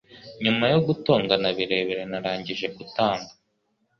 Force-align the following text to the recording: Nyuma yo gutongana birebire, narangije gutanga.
Nyuma 0.43 0.65
yo 0.73 0.79
gutongana 0.87 1.47
birebire, 1.57 2.03
narangije 2.11 2.67
gutanga. 2.77 3.31